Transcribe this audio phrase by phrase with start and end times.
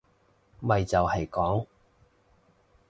[0.61, 1.67] 咪就係講